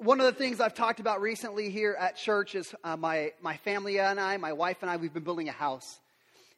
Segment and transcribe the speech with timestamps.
[0.00, 3.58] one of the things I've talked about recently here at church is uh, my, my
[3.58, 5.98] family and I, my wife and I, we've been building a house.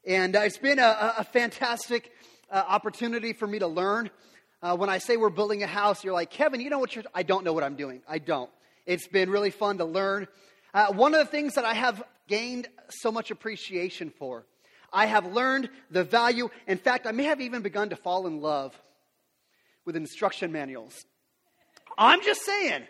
[0.06, 2.12] And uh, it's been a, a fantastic
[2.52, 4.10] uh, opportunity for me to learn.
[4.62, 7.04] Uh, when I say we're building a house, you're like, Kevin, you know what you're,
[7.16, 8.00] I don't know what I'm doing.
[8.08, 8.48] I don't.
[8.86, 10.28] It's been really fun to learn.
[10.72, 14.46] Uh, one of the things that I have gained so much appreciation for,
[14.92, 16.48] I have learned the value.
[16.68, 18.80] In fact, I may have even begun to fall in love
[19.84, 21.04] with instruction manuals.
[21.98, 22.84] I'm just saying.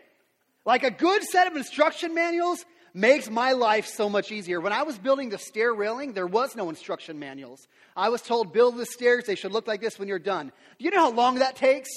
[0.65, 4.61] Like a good set of instruction manuals makes my life so much easier.
[4.61, 7.67] When I was building the stair railing, there was no instruction manuals.
[7.97, 10.53] I was told, build the stairs, they should look like this when you're done.
[10.79, 11.91] Do you know how long that takes?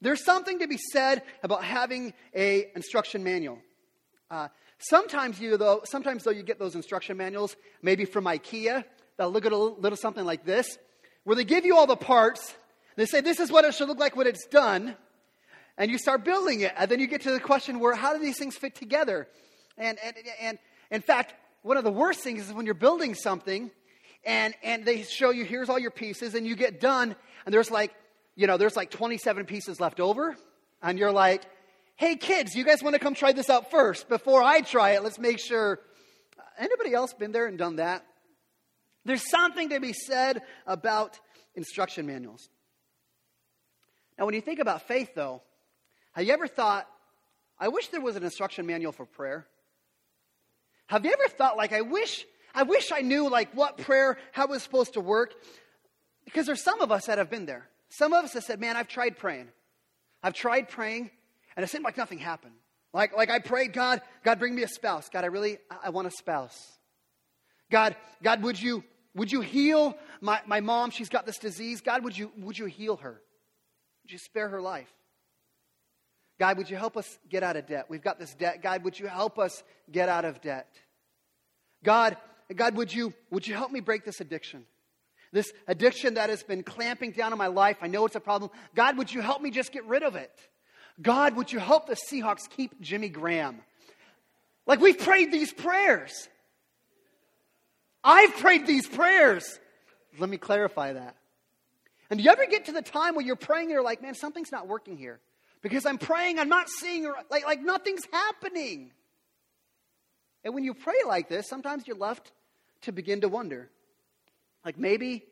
[0.00, 3.58] There's something to be said about having a instruction manual.
[4.30, 8.84] Uh, sometimes you though, sometimes though you get those instruction manuals, maybe from IKEA,
[9.16, 10.78] that look at a little, little something like this,
[11.24, 12.54] where they give you all the parts.
[12.96, 14.96] They say this is what it should look like when it's done
[15.78, 16.72] and you start building it.
[16.76, 19.28] And then you get to the question where how do these things fit together?
[19.78, 20.58] And, and, and
[20.90, 23.70] in fact, one of the worst things is when you're building something
[24.24, 27.70] and, and they show you here's all your pieces and you get done and there's
[27.70, 27.92] like,
[28.34, 30.36] you know, there's like 27 pieces left over.
[30.82, 31.42] And you're like,
[31.96, 35.02] hey kids, you guys want to come try this out first before I try it?
[35.02, 35.80] Let's make sure.
[36.58, 38.04] Anybody else been there and done that?
[39.04, 41.18] There's something to be said about
[41.54, 42.48] instruction manuals.
[44.18, 45.42] Now, when you think about faith, though,
[46.12, 46.88] have you ever thought,
[47.58, 49.46] I wish there was an instruction manual for prayer?
[50.86, 52.24] Have you ever thought, like, I wish,
[52.54, 55.34] I wish I knew, like, what prayer, how it was supposed to work?
[56.24, 57.68] Because there's some of us that have been there.
[57.88, 59.48] Some of us have said, man, I've tried praying.
[60.22, 61.10] I've tried praying,
[61.56, 62.54] and it seemed like nothing happened.
[62.92, 65.08] Like, like I prayed, God, God, bring me a spouse.
[65.08, 66.58] God, I really, I want a spouse.
[67.70, 68.84] God, God, would you,
[69.14, 70.90] would you heal my, my mom?
[70.90, 71.80] She's got this disease.
[71.80, 73.20] God, would you, would you heal her?
[74.04, 74.92] Would you spare her life?
[76.42, 77.86] God, would you help us get out of debt?
[77.88, 78.64] We've got this debt.
[78.64, 79.62] God, would you help us
[79.92, 80.66] get out of debt?
[81.84, 82.16] God,
[82.52, 84.64] God, would you, would you help me break this addiction?
[85.30, 87.76] This addiction that has been clamping down on my life.
[87.80, 88.50] I know it's a problem.
[88.74, 90.32] God, would you help me just get rid of it?
[91.00, 93.60] God, would you help the Seahawks keep Jimmy Graham?
[94.66, 96.28] Like we've prayed these prayers.
[98.02, 99.60] I've prayed these prayers.
[100.18, 101.14] Let me clarify that.
[102.10, 104.16] And do you ever get to the time where you're praying and you're like, man,
[104.16, 105.20] something's not working here?
[105.62, 108.90] Because I'm praying, I'm not seeing, like, like nothing's happening.
[110.44, 112.32] And when you pray like this, sometimes you're left
[112.82, 113.70] to begin to wonder.
[114.64, 115.24] Like maybe,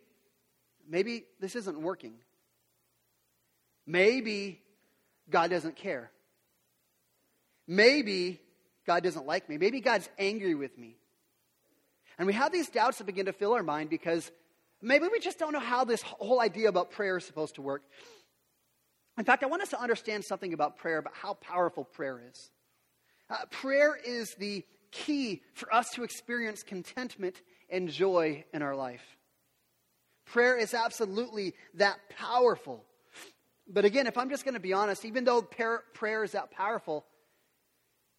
[0.89, 2.15] maybe this isn't working.
[3.87, 4.63] Maybe
[5.29, 6.11] God doesn't care.
[7.67, 8.41] Maybe
[8.87, 9.59] God doesn't like me.
[9.59, 10.97] Maybe God's angry with me.
[12.19, 14.31] And we have these doubts that begin to fill our mind because
[14.83, 17.83] maybe we just don't know how this whole idea about prayer is supposed to work.
[19.19, 22.50] In fact, I want us to understand something about prayer, about how powerful prayer is.
[23.28, 29.16] Uh, prayer is the key for us to experience contentment and joy in our life.
[30.26, 32.84] Prayer is absolutely that powerful.
[33.69, 36.50] But again, if I'm just going to be honest, even though prayer, prayer is that
[36.50, 37.04] powerful,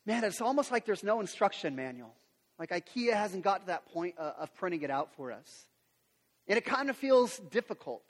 [0.05, 2.13] man, it's almost like there's no instruction manual.
[2.57, 5.65] Like IKEA hasn't got to that point uh, of printing it out for us.
[6.47, 8.03] And it kind of feels difficult.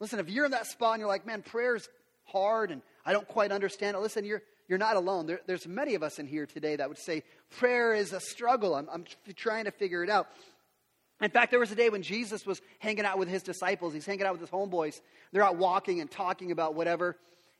[0.00, 1.88] Listen, if you're in that spot and you're like, man, prayer's
[2.24, 5.26] hard and I don't quite understand it, listen, you're, you're not alone.
[5.26, 8.74] There, there's many of us in here today that would say prayer is a struggle.
[8.74, 9.04] I'm, I'm
[9.36, 10.28] trying to figure it out.
[11.20, 13.92] In fact, there was a day when Jesus was hanging out with his disciples.
[13.92, 15.00] He's hanging out with his homeboys.
[15.32, 17.18] They're out walking and talking about whatever.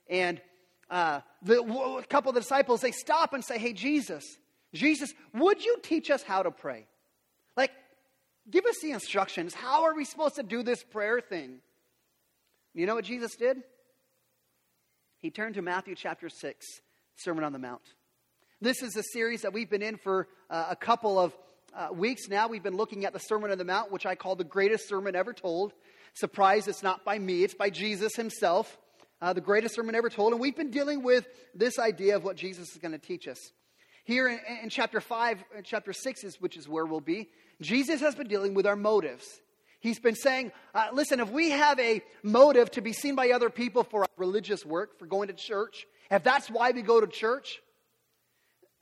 [0.09, 0.41] And
[0.89, 4.25] uh, the, a couple of the disciples, they stop and say, Hey, Jesus,
[4.73, 6.87] Jesus, would you teach us how to pray?
[7.55, 7.71] Like,
[8.49, 9.53] give us the instructions.
[9.53, 11.59] How are we supposed to do this prayer thing?
[12.73, 13.57] You know what Jesus did?
[15.19, 16.65] He turned to Matthew chapter 6,
[17.17, 17.81] Sermon on the Mount.
[18.61, 21.33] This is a series that we've been in for uh, a couple of
[21.75, 22.47] uh, weeks now.
[22.47, 25.17] We've been looking at the Sermon on the Mount, which I call the greatest sermon
[25.17, 25.73] ever told.
[26.13, 28.77] Surprise, it's not by me, it's by Jesus himself.
[29.21, 30.31] Uh, the greatest sermon ever told.
[30.31, 33.37] And we've been dealing with this idea of what Jesus is going to teach us.
[34.05, 37.29] Here in, in chapter 5, chapter 6, is, which is where we'll be,
[37.59, 39.27] Jesus has been dealing with our motives.
[39.81, 43.49] He's been saying, uh, listen, if we have a motive to be seen by other
[43.49, 47.07] people for our religious work, for going to church, if that's why we go to
[47.07, 47.59] church,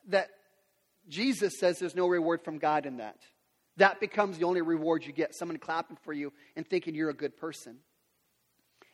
[0.10, 0.30] that
[1.08, 3.18] Jesus says there's no reward from God in that.
[3.78, 7.14] That becomes the only reward you get someone clapping for you and thinking you're a
[7.14, 7.78] good person.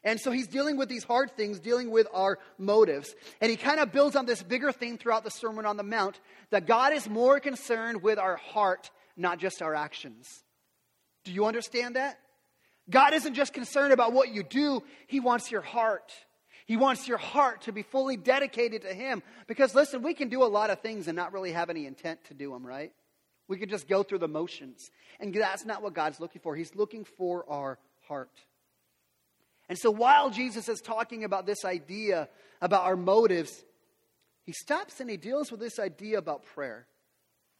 [0.03, 3.15] And so he's dealing with these hard things, dealing with our motives.
[3.41, 6.19] And he kind of builds on this bigger theme throughout the Sermon on the Mount
[6.51, 10.43] that God is more concerned with our heart, not just our actions.
[11.25, 12.19] Do you understand that?
[12.89, 16.13] God isn't just concerned about what you do, He wants your heart.
[16.67, 19.21] He wants your heart to be fully dedicated to Him.
[19.45, 22.23] Because listen, we can do a lot of things and not really have any intent
[22.25, 22.91] to do them, right?
[23.47, 24.89] We can just go through the motions.
[25.19, 26.55] And that's not what God's looking for.
[26.55, 27.77] He's looking for our
[28.07, 28.31] heart.
[29.69, 32.29] And so while Jesus is talking about this idea
[32.61, 33.63] about our motives,
[34.43, 36.87] he stops and he deals with this idea about prayer.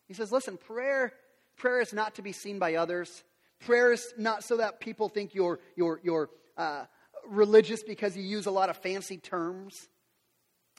[0.07, 1.13] He says, listen, prayer,
[1.57, 3.23] prayer is not to be seen by others.
[3.65, 6.85] Prayer is not so that people think you're, you're, you're uh,
[7.27, 9.89] religious because you use a lot of fancy terms.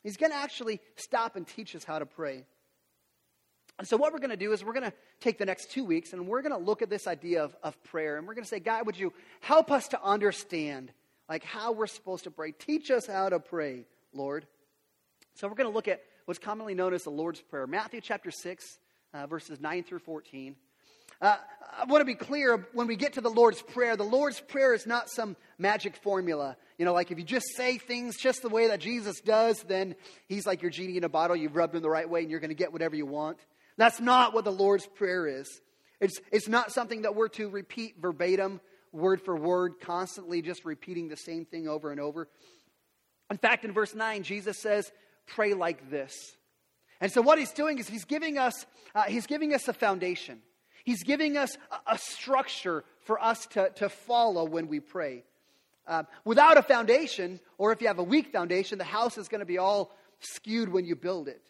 [0.05, 2.45] He's going to actually stop and teach us how to pray.
[3.81, 5.85] And so, what we're going to do is we're going to take the next two
[5.85, 8.19] weeks and we're going to look at this idea of, of prayer.
[8.19, 10.93] And we're going to say, God, would you help us to understand
[11.29, 12.53] like how we're supposed to pray?
[12.53, 14.47] Teach us how to pray, Lord.
[15.35, 17.67] So, we're going to look at what's commonly known as the Lord's Prayer.
[17.67, 18.79] Matthew chapter 6,
[19.13, 20.55] uh, verses 9 through 14.
[21.21, 21.37] Uh,
[21.79, 24.75] I want to be clear when we get to the Lord's Prayer, the Lord's Prayer
[24.75, 26.57] is not some magic formula.
[26.79, 29.95] You know, like if you just say things just the way that Jesus does, then
[30.29, 31.37] he's like your genie in a bottle.
[31.37, 33.39] You've rubbed him the right way and you're going to get whatever you want.
[33.77, 35.61] That's not what the Lord's Prayer is.
[36.01, 38.61] It's, it's not something that we're to repeat verbatim,
[38.93, 42.29] word for word, constantly just repeating the same thing over and over.
[43.31, 44.91] In fact, in verse 9, Jesus says,
[45.27, 46.37] Pray like this.
[47.01, 48.65] And so what he's doing is he's giving us,
[48.95, 50.41] uh, he's giving us a foundation.
[50.87, 55.25] He's giving us a, structure for us to, to follow when we pray.
[55.85, 59.41] Uh, without a foundation, or if you have a weak foundation, the house is going
[59.41, 61.43] to be all skewed when you build it.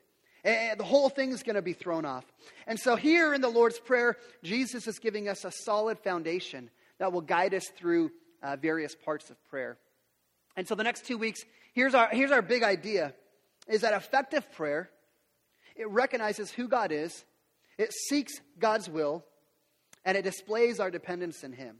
[0.43, 2.25] And the whole thing is going to be thrown off.
[2.67, 7.13] And so, here in the Lord's Prayer, Jesus is giving us a solid foundation that
[7.13, 8.13] will guide us through
[8.43, 9.77] uh, various parts of prayer.
[10.57, 11.45] And so, the next two weeks,
[11.75, 13.13] here's our, here's our big idea
[13.69, 14.89] is that effective prayer,
[15.75, 17.25] it recognizes who God is,
[17.79, 19.25] it seeks God's will,
[20.05, 21.77] and it displays our dependence in Him.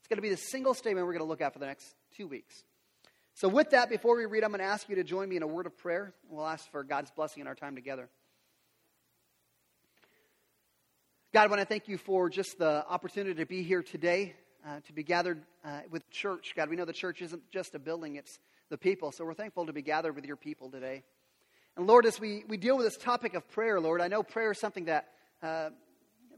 [0.00, 1.94] It's going to be the single statement we're going to look at for the next
[2.16, 2.64] two weeks.
[3.34, 5.42] So, with that, before we read, I'm going to ask you to join me in
[5.42, 6.12] a word of prayer.
[6.28, 8.10] We'll ask for God's blessing in our time together.
[11.32, 14.34] God, I want to thank you for just the opportunity to be here today,
[14.66, 16.52] uh, to be gathered uh, with church.
[16.54, 18.38] God, we know the church isn't just a building, it's
[18.68, 19.12] the people.
[19.12, 21.04] So we're thankful to be gathered with your people today.
[21.76, 24.50] And Lord, as we, we deal with this topic of prayer, Lord, I know prayer
[24.50, 25.08] is something that
[25.42, 25.70] uh,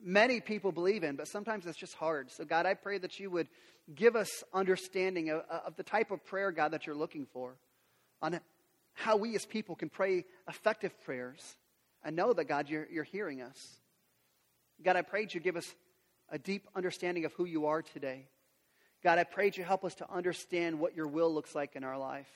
[0.02, 2.30] many people believe in, but sometimes it's just hard.
[2.30, 3.48] So, God, I pray that you would
[3.92, 7.56] give us understanding of, of the type of prayer, God, that you're looking for,
[8.22, 8.38] on
[8.92, 11.56] how we as people can pray effective prayers
[12.04, 13.80] and know that, God, you're, you're hearing us.
[14.84, 15.66] God, I pray that you give us
[16.30, 18.28] a deep understanding of who you are today.
[19.02, 21.82] God, I pray that you help us to understand what your will looks like in
[21.82, 22.28] our life.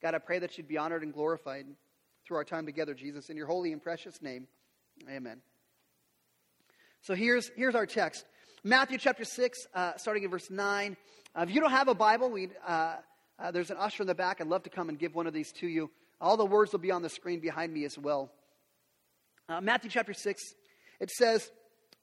[0.00, 1.66] God, I pray that you'd be honored and glorified
[2.26, 3.28] through our time together, Jesus.
[3.28, 4.46] In your holy and precious name,
[5.08, 5.40] amen.
[7.02, 8.24] So here's, here's our text
[8.62, 10.96] Matthew chapter 6, uh, starting in verse 9.
[11.36, 12.96] Uh, if you don't have a Bible, we, uh,
[13.38, 14.40] uh, there's an usher in the back.
[14.40, 15.90] I'd love to come and give one of these to you.
[16.20, 18.30] All the words will be on the screen behind me as well.
[19.48, 20.42] Uh, Matthew chapter 6,
[21.00, 21.50] it says,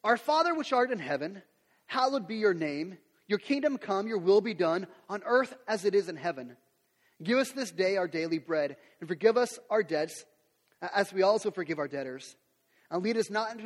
[0.03, 1.41] Our Father which art in heaven,
[1.87, 2.97] hallowed be your name.
[3.27, 6.57] Your kingdom come, your will be done, on earth as it is in heaven.
[7.23, 10.25] Give us this day our daily bread, and forgive us our debts,
[10.93, 12.35] as we also forgive our debtors
[12.91, 13.57] and lead us not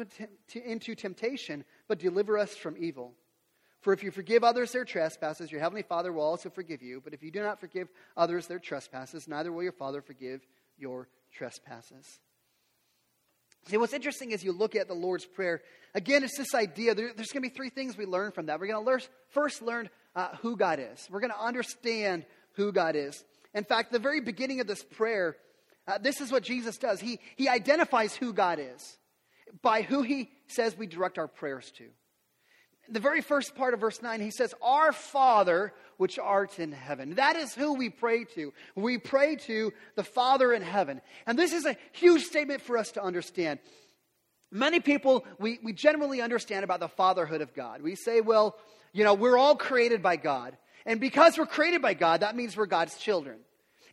[0.55, 3.13] into, temptation, but deliver us from evil.
[3.81, 7.01] For if you forgive others their trespasses, your heavenly Father will also forgive you.
[7.03, 10.45] But if you do not forgive others their trespasses, neither will your Father forgive
[10.77, 12.19] your trespasses.
[13.67, 15.61] See, what's interesting is you look at the Lord's Prayer.
[15.95, 16.93] Again, it's this idea.
[16.93, 18.59] There, there's going to be three things we learn from that.
[18.59, 21.07] We're going to learn, first learn uh, who God is.
[21.09, 23.23] We're going to understand who God is.
[23.55, 25.37] In fact, the very beginning of this prayer,
[25.87, 26.99] uh, this is what Jesus does.
[26.99, 28.97] He, he identifies who God is
[29.61, 31.85] by who he says we direct our prayers to.
[32.89, 37.15] The very first part of verse 9, he says, Our Father which art in heaven.
[37.15, 38.53] That is who we pray to.
[38.75, 41.01] We pray to the Father in heaven.
[41.25, 43.59] And this is a huge statement for us to understand.
[44.51, 47.81] Many people, we, we generally understand about the fatherhood of God.
[47.81, 48.57] We say, well,
[48.93, 50.55] you know, we're all created by God.
[50.85, 53.37] And because we're created by God, that means we're God's children.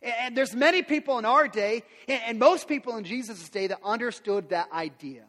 [0.01, 4.49] And there's many people in our day, and most people in Jesus' day, that understood
[4.49, 5.23] that idea.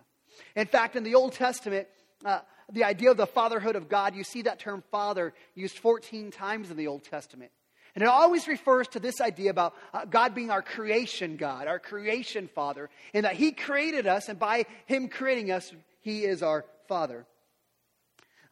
[0.57, 1.87] In fact, in the Old Testament,
[2.25, 2.41] uh,
[2.73, 6.71] the idea of the fatherhood of God, you see that term father used 14 times
[6.71, 7.53] in the Old Testament.
[7.95, 11.79] And it always refers to this idea about uh, God being our creation God, our
[11.79, 16.65] creation father, and that He created us, and by Him creating us, He is our
[16.89, 17.27] father.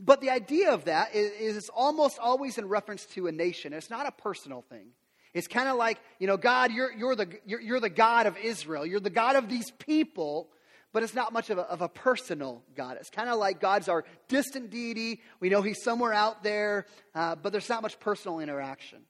[0.04, 3.72] But the idea of that is, is almost always in reference to a nation.
[3.72, 4.88] It's not a personal thing.
[5.32, 8.36] It's kind of like, you know, God, you're, you're, the, you're, you're the God of
[8.36, 8.84] Israel.
[8.84, 10.50] You're the God of these people
[10.92, 12.98] but it's not much of a, of a personal God.
[13.00, 15.22] It's kind of like God's our distant deity.
[15.40, 19.00] We know He's somewhere out there, uh, but there's not much personal interaction.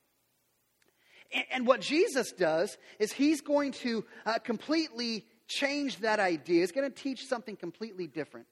[1.50, 6.61] And what Jesus does is he's going to uh, completely change that idea.
[6.61, 8.46] He's going to teach something completely different.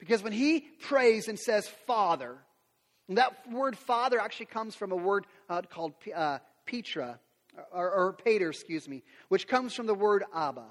[0.00, 2.38] Because when he prays and says, Father,
[3.10, 7.20] that word father actually comes from a word uh, called uh, Petra,
[7.72, 10.66] or, or Pater, excuse me, which comes from the word Abba.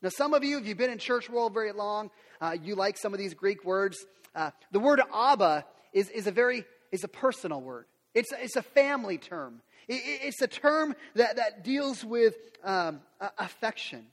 [0.00, 2.10] Now, some of you, if you've been in church world very long,
[2.40, 4.04] uh, you like some of these Greek words.
[4.34, 7.86] Uh, the word Abba is, is a very is a personal word.
[8.14, 9.62] It's, it's a family term.
[9.88, 13.00] It, it's a term that, that deals with um,
[13.38, 14.06] affection.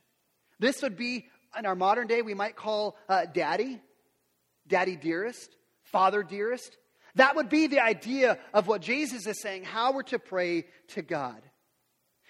[0.59, 3.81] This would be, in our modern day, we might call uh, daddy,
[4.69, 6.77] daddy dearest, father dearest.
[7.15, 11.01] That would be the idea of what Jesus is saying, how we're to pray to
[11.01, 11.41] God.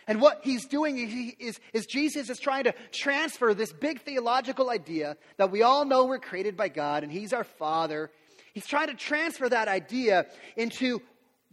[0.08, 0.98] And what he's doing
[1.40, 6.06] is, is, Jesus is trying to transfer this big theological idea that we all know
[6.06, 8.10] we're created by God and he's our Father.
[8.56, 10.26] He's trying to transfer that idea
[10.58, 11.04] into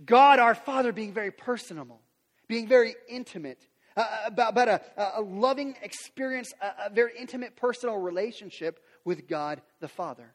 [0.03, 2.01] God, our Father, being very personal,
[2.49, 4.81] being very intimate, uh, about, about a,
[5.17, 10.35] a, loving experience, a, a very intimate personal relationship with God the Father.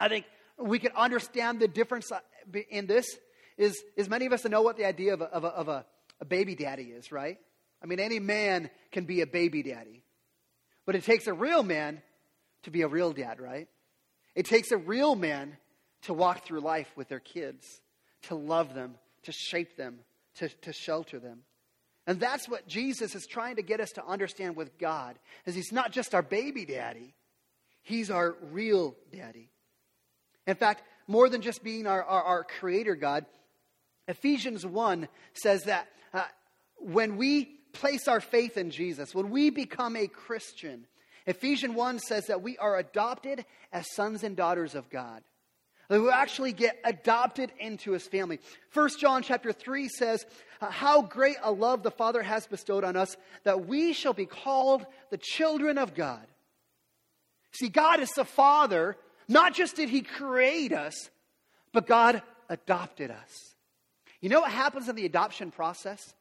[0.00, 0.26] I think
[0.58, 2.20] we can understand the difference uh,
[2.70, 3.06] in this
[3.56, 5.86] is, is many of us know what the idea of a, of a, of a,
[6.20, 7.38] a baby daddy is, right?
[7.82, 10.02] I mean, any man can be a baby daddy.
[10.86, 12.00] But it takes a real man
[12.62, 13.68] to be a real dad, right?
[14.34, 15.56] It takes a real man
[16.02, 17.66] to walk through life with their kids,
[18.22, 19.98] to love them, to shape them,
[20.36, 21.40] to, to shelter them.
[22.06, 25.72] And that's what Jesus is trying to get us to understand with God, is he's
[25.72, 27.14] not just our baby daddy,
[27.82, 29.50] he's our real daddy.
[30.48, 33.26] In fact, more than just being our, our, our creator God,
[34.08, 36.24] Ephesians 1 says that uh,
[36.78, 40.86] when we place our faith in Jesus, when we become a Christian,
[41.26, 45.22] Ephesians 1 says that we are adopted as sons and daughters of God.
[45.90, 48.40] That we actually get adopted into his family.
[48.72, 50.24] 1 John chapter 3 says,
[50.62, 53.14] uh, How great a love the Father has bestowed on us
[53.44, 56.26] that we shall be called the children of God.
[57.52, 58.96] See, God is the Father
[59.28, 61.10] not just did He create us,
[61.72, 63.54] but God adopted us.
[64.20, 66.14] You know what happens in the adoption process?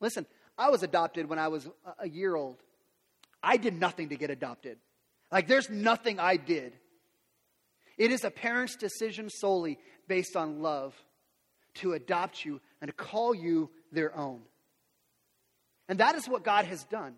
[0.00, 2.62] Listen, I was adopted when I was a year old.
[3.42, 4.78] I did nothing to get adopted.
[5.30, 6.74] Like, there's nothing I did.
[7.98, 10.94] It is a parent's decision solely based on love
[11.74, 14.42] to adopt you and to call you their own.
[15.88, 17.14] And that is what God has done.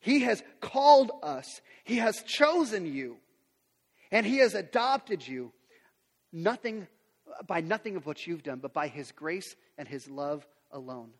[0.00, 3.16] He has called us, He has chosen you.
[4.10, 5.52] And he has adopted you
[6.32, 6.86] nothing
[7.46, 11.10] by nothing of what you've done, but by his grace and his love alone.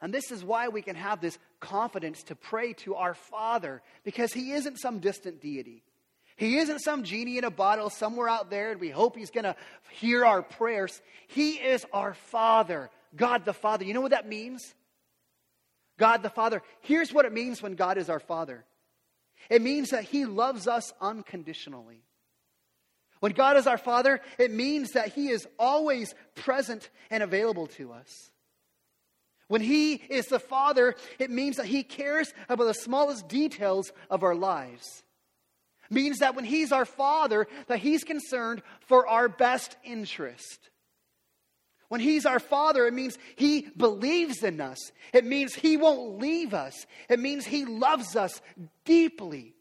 [0.00, 4.32] And this is why we can have this confidence to pray to our Father, because
[4.32, 5.82] he isn't some distant deity.
[6.36, 9.44] He isn't some genie in a bottle somewhere out there, and we hope he's going
[9.44, 9.56] to
[9.90, 11.02] hear our prayers.
[11.26, 13.84] He is our Father, God the Father.
[13.84, 14.74] You know what that means?
[15.98, 16.62] God the Father.
[16.80, 18.64] Here's what it means when God is our Father
[19.50, 22.02] it means that He loves us unconditionally.
[23.20, 27.92] When God is our Father, it means that He is always present and available to
[27.92, 28.30] us.
[29.48, 34.22] When He is the Father, it means that He cares about the smallest details of
[34.22, 35.02] our lives.
[35.90, 40.70] It means that when He's our Father, that He's concerned for our best interest.
[41.88, 44.78] When He's our Father, it means He believes in us.
[45.12, 46.86] It means He won't leave us.
[47.08, 48.40] It means He loves us
[48.84, 49.54] deeply.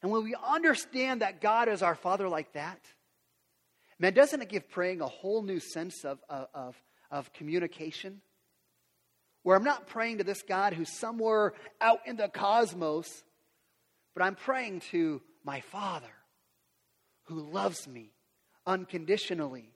[0.00, 2.80] And when we understand that God is our Father like that,
[3.98, 6.76] man, doesn't it give praying a whole new sense of, of,
[7.10, 8.20] of communication?
[9.42, 13.24] Where I'm not praying to this God who's somewhere out in the cosmos,
[14.14, 16.06] but I'm praying to my Father
[17.24, 18.12] who loves me
[18.66, 19.72] unconditionally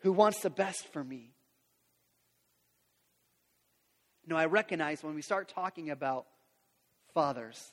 [0.00, 1.32] who wants the best for me.
[4.26, 6.26] No, I recognize when we start talking about
[7.14, 7.72] fathers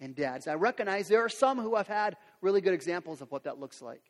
[0.00, 3.44] and dads, I recognize there are some who have had really good examples of what
[3.44, 4.02] that looks like.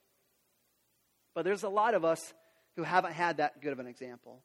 [1.35, 2.35] But there's a lot of us
[2.76, 4.42] who haven't had that good of an example.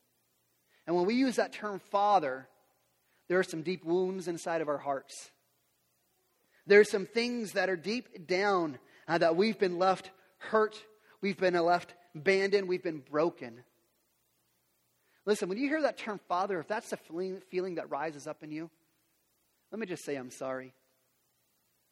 [0.85, 2.47] And when we use that term father,
[3.27, 5.31] there are some deep wounds inside of our hearts.
[6.67, 10.75] There are some things that are deep down uh, that we've been left hurt,
[11.21, 13.63] we've been left abandoned, we've been broken.
[15.25, 18.43] Listen, when you hear that term father, if that's the feeling, feeling that rises up
[18.43, 18.69] in you,
[19.71, 20.73] let me just say I'm sorry.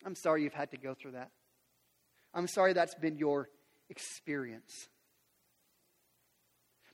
[0.05, 1.31] I'm sorry you've had to go through that.
[2.33, 3.49] I'm sorry that's been your
[3.89, 4.87] experience.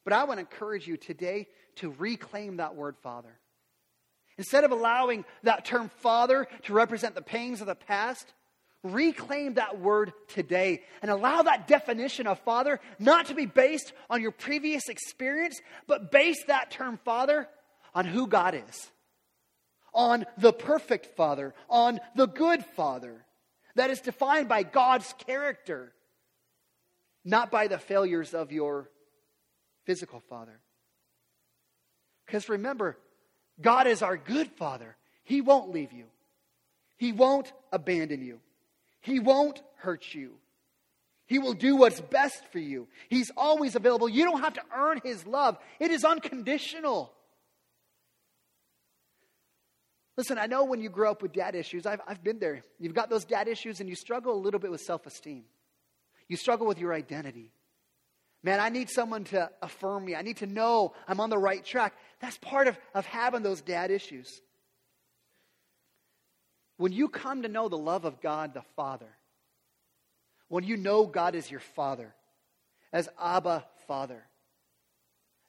[0.04, 3.40] But I want to encourage you today to reclaim that word father.
[4.38, 8.34] Instead of allowing that term father to represent the pains of the past,
[8.84, 14.22] reclaim that word today and allow that definition of father not to be based on
[14.22, 17.48] your previous experience, but base that term father
[17.96, 18.92] on who God is,
[19.94, 23.26] on the perfect father, on the good father
[23.76, 25.94] that is defined by God's character,
[27.24, 28.90] not by the failures of your
[29.86, 30.60] physical father.
[32.26, 32.98] Because remember,
[33.62, 34.96] God is our good father.
[35.24, 36.06] He won't leave you,
[36.98, 38.40] He won't abandon you,
[39.04, 40.36] He won't hurt you.
[41.28, 42.88] He will do what's best for you.
[43.10, 44.08] He's always available.
[44.08, 47.14] You don't have to earn His love, it is unconditional.
[50.16, 52.62] Listen, I know when you grow up with dad issues, I've, I've been there.
[52.80, 55.44] You've got those dad issues and you struggle a little bit with self esteem.
[56.28, 57.52] You struggle with your identity.
[58.44, 60.16] Man, I need someone to affirm me.
[60.16, 61.94] I need to know I'm on the right track.
[62.20, 64.30] That's part of, of having those dad issues.
[66.84, 69.08] When you come to know the love of God the Father,
[70.50, 72.14] when you know God is your Father,
[72.92, 74.22] as Abba Father,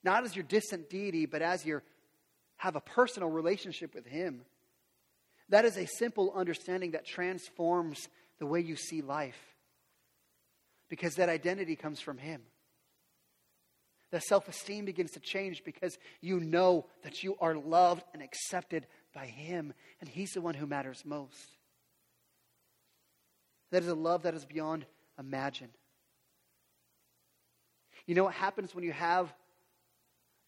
[0.05, 1.83] not as your distant deity, but as you
[2.55, 4.43] have a personal relationship with Him,
[5.49, 9.57] that is a simple understanding that transforms the way you see life
[10.88, 12.43] because that identity comes from Him.
[14.12, 18.87] The self esteem begins to change because you know that you are loved and accepted
[19.14, 21.56] by Him, and He's the one who matters most.
[23.71, 24.87] That is a love that is beyond
[25.18, 25.71] imagine.
[28.06, 29.33] You know what happens when you have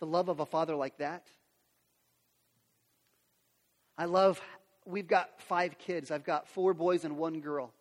[0.01, 1.27] the love of a father like that?
[3.97, 4.41] I love,
[4.85, 6.11] we've got five kids.
[6.11, 7.73] I've got four boys and one girl.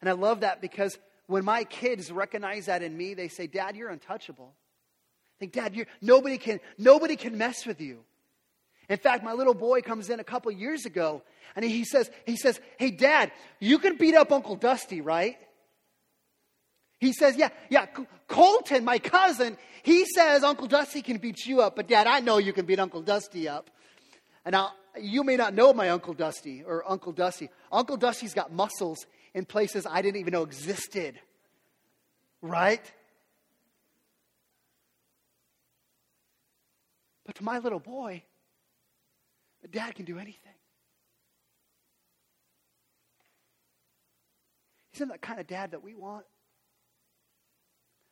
[0.00, 3.74] And I love that because when my kids recognize that in me, they say, Dad,
[3.74, 4.54] you're untouchable
[5.38, 8.04] think, Dad, you're, nobody, can, nobody can mess with you.
[8.88, 11.22] In fact, my little boy comes in a couple years ago
[11.54, 15.36] and he says, he says, Hey, Dad, you can beat up Uncle Dusty, right?
[16.98, 17.86] He says, Yeah, yeah,
[18.26, 22.38] Colton, my cousin, he says Uncle Dusty can beat you up, but Dad, I know
[22.38, 23.70] you can beat Uncle Dusty up.
[24.44, 27.50] And now, you may not know my Uncle Dusty or Uncle Dusty.
[27.70, 31.20] Uncle Dusty's got muscles in places I didn't even know existed,
[32.40, 32.82] right?
[37.26, 38.22] But to my little boy,
[39.70, 40.52] dad can do anything.
[44.94, 46.24] Isn't that kind of dad that we want?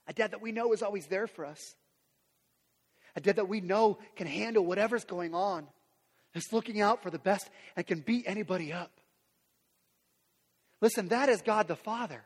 [0.06, 1.74] A dad that we know is always there for us.
[3.16, 5.66] A dad that we know can handle whatever's going on,
[6.34, 8.92] is looking out for the best and can beat anybody up.
[10.80, 12.22] Listen, that is God the Father.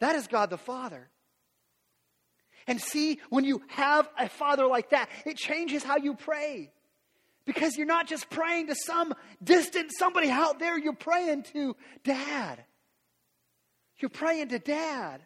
[0.00, 1.08] That is God the Father.
[2.66, 6.72] And see, when you have a father like that, it changes how you pray.
[7.46, 12.64] Because you're not just praying to some distant somebody out there, you're praying to dad.
[13.98, 15.20] You're praying to dad.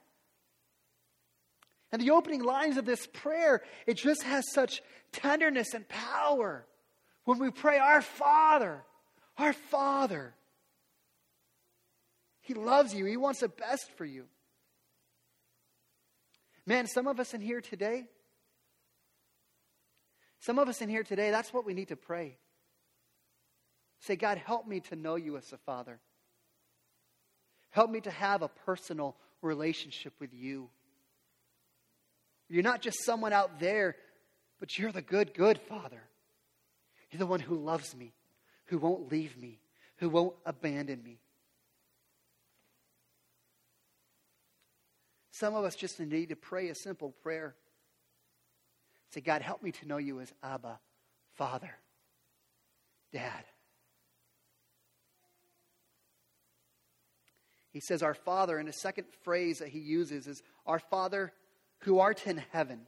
[1.93, 6.67] And the opening lines of this prayer, it just has such tenderness and power.
[7.25, 8.83] When we pray, Our Father,
[9.39, 10.35] our Father.
[12.41, 14.25] He loves you, He wants the best for you.
[16.67, 18.05] Man, some of us in here today,
[20.41, 22.37] some of us in here today, that's what we need to pray.
[24.01, 25.99] Say, God, help me to know you as a father.
[27.71, 30.69] Help me to have a personal relationship with you.
[32.49, 33.97] You're not just someone out there,
[34.59, 36.03] but you're the good, good Father.
[37.11, 38.13] You're the one who loves me,
[38.67, 39.61] who won't leave me,
[39.97, 41.19] who won't abandon me.
[45.31, 47.55] Some of us just need to pray a simple prayer.
[49.11, 50.79] Say, God, help me to know you as Abba,
[51.35, 51.71] Father,
[53.13, 53.45] Dad.
[57.73, 61.33] He says, Our Father, and a second phrase that he uses is, Our Father
[61.81, 62.81] who art in heaven.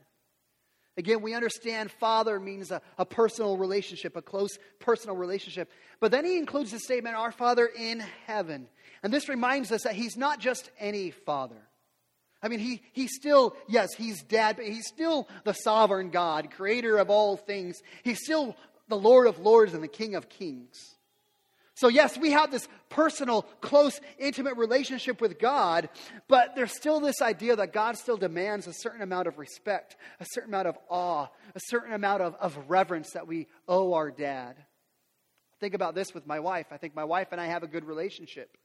[0.96, 5.70] Again, we understand father means a, a, personal relationship, a close personal relationship.
[6.00, 8.68] But then he includes the statement, Our Father in heaven.
[9.02, 11.69] And this reminds us that he's not just any father.
[12.42, 16.96] I mean, he, he's still, yes, he's dead, but he's still the sovereign God, creator
[16.96, 17.80] of all things.
[18.02, 18.56] He's still
[18.88, 20.96] the Lord of lords and the King of kings.
[21.74, 25.88] So, yes, we have this personal, close, intimate relationship with God,
[26.28, 30.26] but there's still this idea that God still demands a certain amount of respect, a
[30.32, 34.56] certain amount of awe, a certain amount of, of reverence that we owe our dad.
[35.58, 36.66] Think about this with my wife.
[36.70, 38.58] I think my wife and I have a good relationship.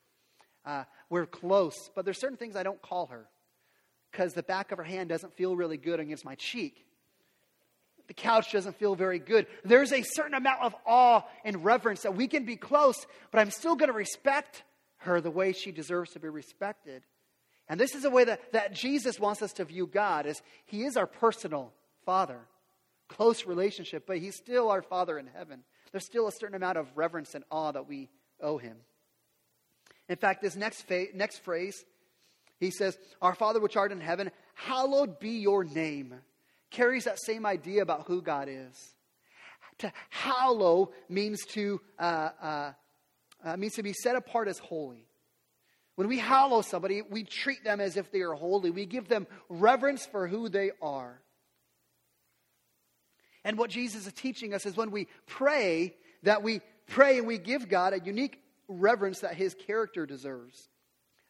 [0.66, 3.28] Uh, we're close, but there's certain things I don't call her
[4.16, 6.86] because the back of her hand doesn't feel really good against my cheek.
[8.08, 9.46] The couch doesn't feel very good.
[9.66, 13.52] There's a certain amount of awe and reverence that we can be close, but I'm
[13.52, 14.64] still going to respect
[14.98, 17.04] her the way she deserves to be respected.
[17.68, 20.84] And this is a way that, that Jesus wants us to view God as He
[20.84, 21.74] is our personal
[22.06, 22.40] Father,
[23.10, 25.64] close relationship, but He's still our Father in heaven.
[25.92, 28.78] There's still a certain amount of reverence and awe that we owe Him.
[30.08, 31.84] In fact, this next, fa- next phrase,
[32.60, 36.14] he says, Our Father which art in heaven, hallowed be your name,
[36.72, 38.96] carries that same idea about who God is.
[39.80, 42.72] To hallow means to, uh, uh,
[43.44, 45.06] uh, means to be set apart as holy.
[45.96, 48.70] When we hallow somebody, we treat them as if they are holy.
[48.70, 51.22] We give them reverence for who they are.
[53.44, 57.38] And what Jesus is teaching us is when we pray, that we pray and we
[57.38, 60.70] give God a unique reverence that his character deserves.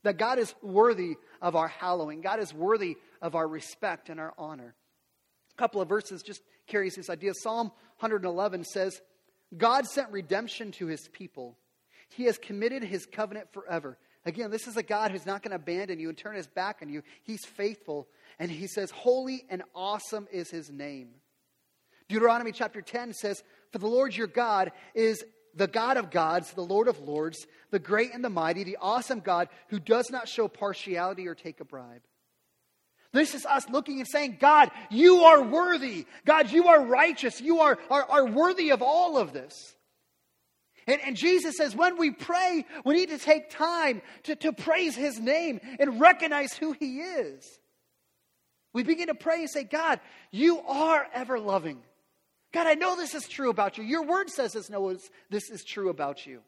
[0.05, 4.35] That God is worthy of our hallowing, God is worthy of our respect and our
[4.37, 4.75] honor.
[5.51, 7.33] A couple of verses just carries this idea.
[7.33, 9.01] Psalm 111 says,
[9.57, 11.57] God sent redemption to his people.
[12.09, 13.97] He has committed his covenant forever.
[14.25, 16.79] Again, this is a God who's not going to abandon you and turn his back
[16.83, 17.01] on you.
[17.23, 18.07] He's faithful.
[18.37, 21.09] And he says, Holy and awesome is his name.
[22.09, 25.23] Deuteronomy chapter 10 says, For the Lord your God is
[25.55, 29.19] the God of gods, the Lord of lords, the great and the mighty, the awesome
[29.19, 32.01] God who does not show partiality or take a bribe.
[33.13, 36.05] This is us looking and saying, God, you are worthy.
[36.25, 37.39] God, you are righteous.
[37.39, 39.75] You are, are, are worthy of all of this.
[40.85, 44.95] And, and, Jesus says when we pray, we need to take time to, to praise
[44.95, 47.59] his name and recognize who he is.
[48.73, 51.81] We begin to pray and say, God, you are ever loving.
[52.55, 53.83] God, I know this is true about you.
[53.83, 54.97] Your word says this, no,
[55.29, 56.41] this is true about you.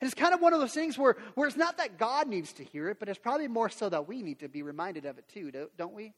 [0.00, 2.54] And it's kind of one of those things where, where it's not that God needs
[2.54, 5.18] to hear it, but it's probably more so that we need to be reminded of
[5.18, 6.14] it too, don't we?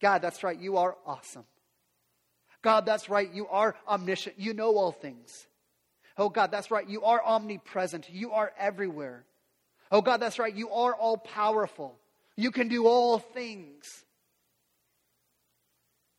[0.00, 1.44] God, that's right, you are awesome.
[2.62, 4.40] God, that's right, you are omniscient.
[4.40, 5.46] You know all things.
[6.18, 6.88] Oh, God, that's right.
[6.88, 8.08] You are omnipresent.
[8.10, 9.26] You are everywhere.
[9.92, 10.54] Oh, God, that's right.
[10.54, 11.94] You are all powerful.
[12.36, 14.05] You can do all things.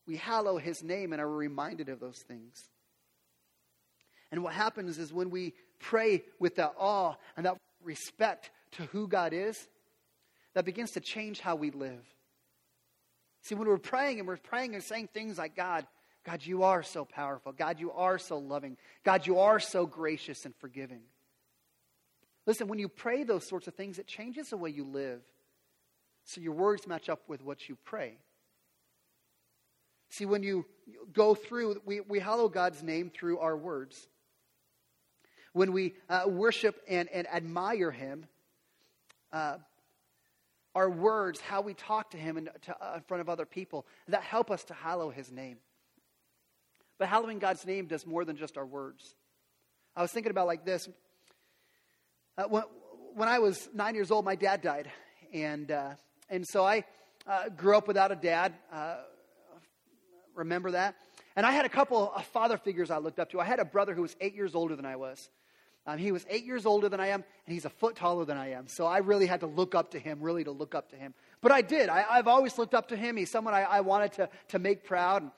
[0.07, 2.69] We hallow his name and are reminded of those things.
[4.31, 9.07] And what happens is when we pray with that awe and that respect to who
[9.07, 9.67] God is,
[10.53, 12.03] that begins to change how we live.
[13.43, 15.85] See, when we're praying and we're praying and saying things like, God,
[16.25, 17.53] God, you are so powerful.
[17.53, 18.75] God, you are so loving.
[19.03, 21.03] God, you are so gracious and forgiving.
[22.45, 25.21] Listen, when you pray those sorts of things, it changes the way you live.
[26.25, 28.17] So your words match up with what you pray.
[30.09, 30.65] See, when you
[31.13, 34.07] go through, we, we hallow God's name through our words.
[35.53, 38.25] When we uh, worship and, and admire Him,
[39.33, 39.57] uh,
[40.75, 43.85] our words, how we talk to Him in, to, uh, in front of other people,
[44.07, 45.57] that help us to hallow His name.
[46.99, 49.15] But hallowing God's name does more than just our words.
[49.95, 50.87] I was thinking about like this.
[52.37, 52.63] Uh, when,
[53.15, 54.91] when I was nine years old, my dad died.
[55.33, 55.91] And, uh,
[56.29, 56.85] and so I
[57.25, 58.53] uh, grew up without a dad.
[60.37, 60.95] Remember that?
[61.35, 63.39] And I had a couple of father figures I looked up to.
[63.39, 65.29] I had a brother who was eight years older than I was.
[65.85, 68.37] Um, he was eight years older than I am, and he's a foot taller than
[68.37, 68.67] I am.
[68.67, 71.13] So I really had to look up to him, really to look up to him.
[71.41, 71.87] But I did.
[71.89, 73.15] I, have always looked up to him.
[73.15, 75.21] He's someone I, I wanted to, to make proud.
[75.21, 75.31] And,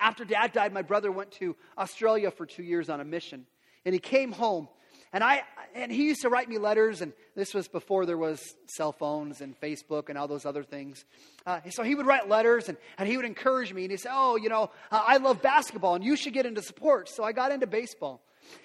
[0.00, 3.46] after dad died, my brother went to Australia for two years on a mission.
[3.84, 4.68] And he came home.
[5.12, 5.42] And, I,
[5.74, 9.42] and he used to write me letters, and this was before there was cell phones
[9.42, 11.04] and Facebook and all those other things.
[11.44, 13.82] Uh, so he would write letters, and, and he would encourage me.
[13.82, 16.62] And he'd say, oh, you know, uh, I love basketball, and you should get into
[16.62, 17.14] sports.
[17.14, 18.22] So I got into baseball.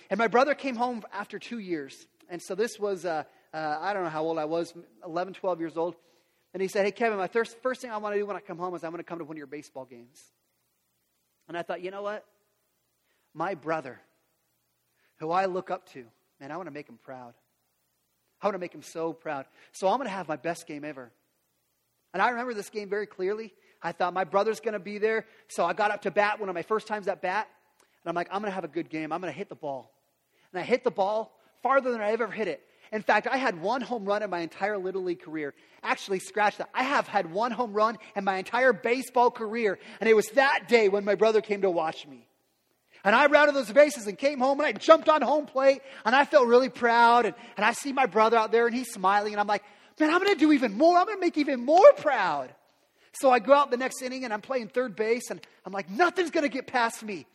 [0.10, 2.08] And my brother came home after two years.
[2.30, 4.74] And so this was, uh, uh I don't know how old I was,
[5.06, 5.96] 11, 12 years old.
[6.54, 8.40] And he said, hey, Kevin, my first, first thing I want to do when I
[8.40, 10.24] come home is I'm going to come to one of your baseball games.
[11.50, 12.26] And I thought, you know what?
[13.34, 14.00] My brother,
[15.18, 16.06] who I look up to,
[16.40, 17.34] man, I want to make him proud.
[18.42, 19.46] I want to make him so proud.
[19.72, 21.12] So I'm going to have my best game ever.
[22.14, 23.54] And I remember this game very clearly.
[23.82, 25.26] I thought my brother's going to be there.
[25.48, 27.48] So I got up to bat, one of my first times at bat.
[28.04, 29.12] And I'm like, I'm going to have a good game.
[29.12, 29.92] I'm going to hit the ball.
[30.52, 32.62] And I hit the ball farther than I ever hit it.
[32.92, 35.54] In fact, I had one home run in my entire Little League career.
[35.84, 36.70] Actually, scratch that.
[36.74, 39.78] I have had one home run in my entire baseball career.
[40.00, 42.28] And it was that day when my brother came to watch me.
[43.08, 46.14] And I rounded those bases and came home and I jumped on home plate and
[46.14, 47.26] I felt really proud.
[47.26, 49.64] And, and I see my brother out there and he's smiling and I'm like,
[49.98, 50.98] man, I'm going to do even more.
[50.98, 52.54] I'm going to make even more proud.
[53.14, 55.90] So I go out the next inning and I'm playing third base and I'm like,
[55.90, 57.26] nothing's going to get past me.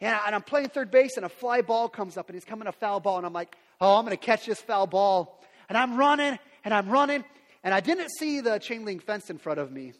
[0.00, 2.44] And, I, and I'm playing third base and a fly ball comes up and he's
[2.44, 5.42] coming a foul ball and I'm like, oh, I'm going to catch this foul ball.
[5.68, 7.24] And I'm running and I'm running,
[7.64, 9.94] and I didn't see the chain link fence in front of me.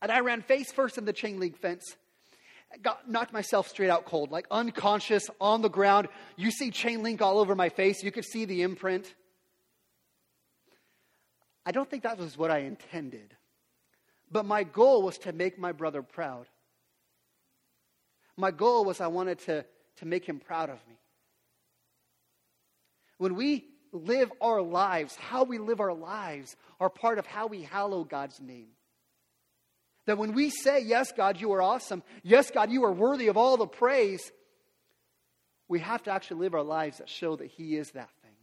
[0.00, 1.96] And I ran face first in the chain link fence.
[2.82, 6.08] Got, knocked myself straight out cold, like unconscious on the ground.
[6.36, 8.02] You see chain link all over my face.
[8.02, 9.12] You could see the imprint.
[11.66, 13.36] I don't think that was what I intended.
[14.30, 16.46] But my goal was to make my brother proud.
[18.36, 19.64] My goal was I wanted to,
[19.96, 20.94] to make him proud of me.
[23.18, 27.62] When we live our lives, how we live our lives, are part of how we
[27.62, 28.68] hallow God's name.
[30.10, 33.36] That when we say, Yes, God, you are awesome, yes, God, you are worthy of
[33.36, 34.32] all the praise,
[35.68, 38.34] we have to actually live our lives that show that He is that thing.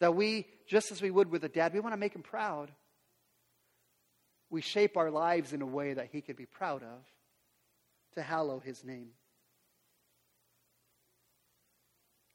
[0.00, 2.72] That we, just as we would with a dad, we want to make him proud.
[4.50, 7.06] We shape our lives in a way that He could be proud of
[8.16, 9.10] to hallow His name.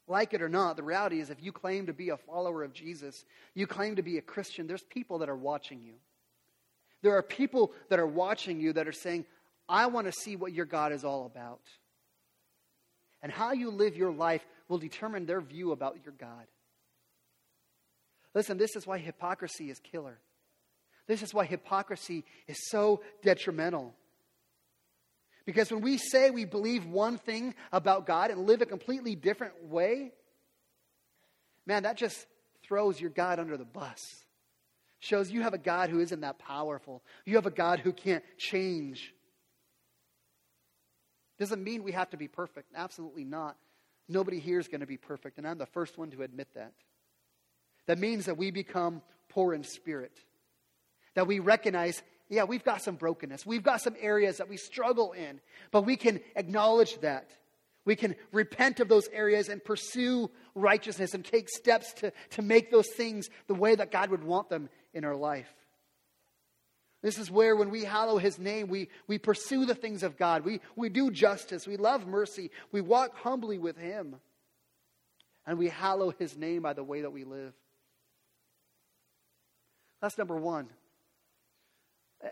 [0.08, 2.72] Like it or not, the reality is if you claim to be a follower of
[2.72, 5.96] Jesus, you claim to be a Christian, there's people that are watching you.
[7.06, 9.26] There are people that are watching you that are saying,
[9.68, 11.60] I want to see what your God is all about.
[13.22, 16.46] And how you live your life will determine their view about your God.
[18.34, 20.18] Listen, this is why hypocrisy is killer.
[21.06, 23.94] This is why hypocrisy is so detrimental.
[25.44, 29.66] Because when we say we believe one thing about God and live a completely different
[29.66, 30.10] way,
[31.66, 32.26] man, that just
[32.64, 34.00] throws your God under the bus.
[35.06, 37.00] Shows you have a God who isn't that powerful.
[37.24, 39.14] You have a God who can't change.
[41.38, 42.72] Doesn't mean we have to be perfect.
[42.74, 43.56] Absolutely not.
[44.08, 46.72] Nobody here is going to be perfect, and I'm the first one to admit that.
[47.86, 50.18] That means that we become poor in spirit.
[51.14, 53.46] That we recognize yeah, we've got some brokenness.
[53.46, 55.40] We've got some areas that we struggle in,
[55.70, 57.30] but we can acknowledge that.
[57.84, 62.72] We can repent of those areas and pursue righteousness and take steps to, to make
[62.72, 65.52] those things the way that God would want them in our life.
[67.02, 70.44] This is where, when we hallow His name, we, we pursue the things of God.
[70.44, 71.66] We, we do justice.
[71.66, 72.50] We love mercy.
[72.72, 74.16] We walk humbly with Him.
[75.46, 77.52] And we hallow His name by the way that we live.
[80.00, 80.68] That's number one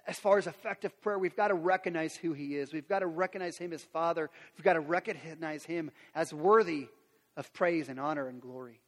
[0.07, 2.73] as far as effective prayer, we've got to recognize who He is.
[2.73, 4.31] We've got to recognize Him as Father.
[4.57, 6.88] We've got to recognize Him as worthy
[7.37, 8.81] of praise and honor and glory.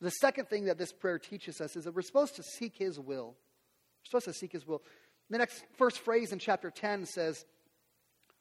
[0.00, 2.98] The second thing that this prayer teaches us is that we're supposed to seek His
[2.98, 3.34] will.
[3.34, 4.82] We're supposed to seek His will.
[5.30, 7.44] The next first phrase in chapter 10 says,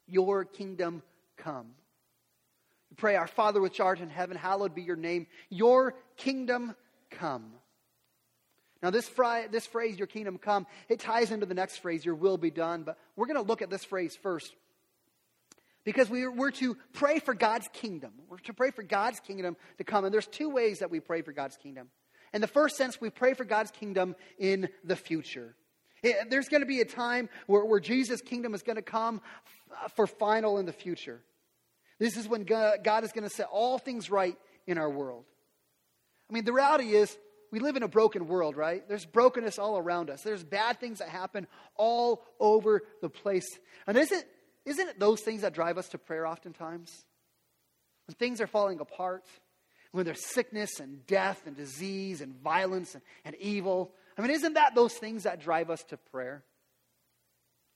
[0.07, 1.01] Your kingdom
[1.35, 1.71] come.
[2.91, 5.27] We pray, Our Father which art in heaven, hallowed be your name.
[5.49, 6.75] Your kingdom
[7.09, 7.53] come.
[8.83, 9.09] Now, this,
[9.51, 12.83] this phrase, your kingdom come, it ties into the next phrase, your will be done.
[12.83, 14.53] But we're going to look at this phrase first.
[15.87, 18.11] Because we, we're to pray for God's kingdom.
[18.27, 20.03] We're to pray for God's kingdom to come.
[20.03, 21.87] And there's two ways that we pray for God's kingdom.
[22.33, 25.55] In the first sense, we pray for God's kingdom in the future.
[26.03, 29.21] It, there's going to be a time where, where Jesus' kingdom is going to come
[29.85, 31.21] f- for final in the future.
[31.99, 35.23] This is when God, God is going to set all things right in our world.
[36.29, 37.17] I mean, the reality is,
[37.49, 38.85] we live in a broken world, right?
[38.89, 40.21] There's brokenness all around us.
[40.21, 41.47] There's bad things that happen
[41.77, 43.47] all over the place.
[43.87, 44.25] And isn't,
[44.67, 47.05] isn't it those things that drive us to prayer oftentimes?
[48.05, 49.25] When things are falling apart,
[49.91, 53.91] when there's sickness and death and disease and violence and, and evil.
[54.17, 56.43] I mean, isn't that those things that drive us to prayer?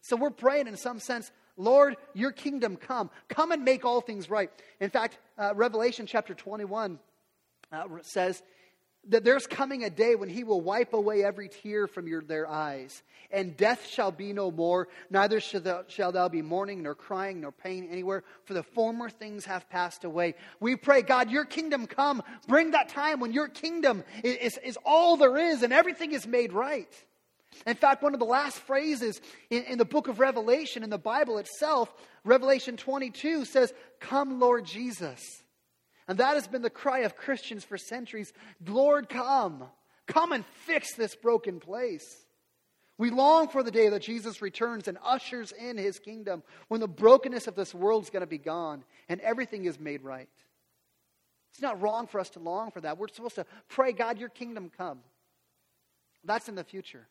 [0.01, 3.09] So we're praying in some sense, Lord, your kingdom come.
[3.29, 4.51] Come and make all things right.
[4.79, 6.99] In fact, uh, Revelation chapter 21
[7.71, 8.41] uh, says,
[9.09, 12.47] that there's coming a day when he will wipe away every tear from your, their
[12.47, 16.93] eyes, and death shall be no more, neither shall thou, shall thou be mourning, nor
[16.93, 20.35] crying, nor pain anywhere, for the former things have passed away.
[20.59, 22.21] We pray, God, your kingdom come.
[22.47, 26.27] Bring that time when your kingdom is, is, is all there is and everything is
[26.27, 26.93] made right.
[27.65, 30.97] In fact, one of the last phrases in, in the book of Revelation, in the
[30.97, 35.40] Bible itself, Revelation 22 says, Come, Lord Jesus.
[36.11, 38.33] And that has been the cry of Christians for centuries
[38.67, 39.63] Lord, come.
[40.07, 42.25] Come and fix this broken place.
[42.97, 46.87] We long for the day that Jesus returns and ushers in his kingdom when the
[46.89, 50.27] brokenness of this world is going to be gone and everything is made right.
[51.53, 52.97] It's not wrong for us to long for that.
[52.97, 54.99] We're supposed to pray, God, your kingdom come.
[56.25, 57.07] That's in the future.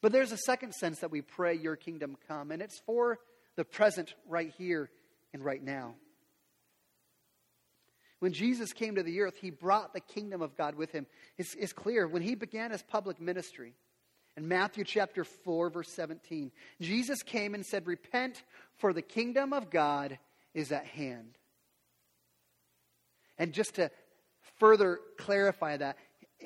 [0.00, 3.20] But there's a second sense that we pray, your kingdom come, and it's for
[3.54, 4.90] the present right here
[5.32, 5.94] and right now.
[8.20, 11.06] When Jesus came to the earth, he brought the kingdom of God with him.
[11.36, 12.08] It's, it's clear.
[12.08, 13.74] When he began his public ministry,
[14.36, 16.50] in Matthew chapter 4, verse 17,
[16.80, 18.42] Jesus came and said, Repent,
[18.76, 20.18] for the kingdom of God
[20.54, 21.36] is at hand.
[23.36, 23.90] And just to
[24.58, 25.96] further clarify that,